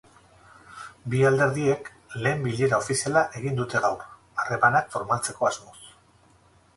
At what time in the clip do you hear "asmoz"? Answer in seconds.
5.51-5.77